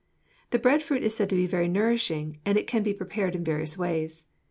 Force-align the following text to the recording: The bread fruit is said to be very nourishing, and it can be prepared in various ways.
The 0.49 0.57
bread 0.57 0.81
fruit 0.81 1.03
is 1.03 1.13
said 1.13 1.29
to 1.29 1.35
be 1.35 1.45
very 1.45 1.67
nourishing, 1.67 2.39
and 2.43 2.57
it 2.57 2.65
can 2.65 2.81
be 2.81 2.91
prepared 2.91 3.35
in 3.35 3.43
various 3.43 3.77
ways. 3.77 4.23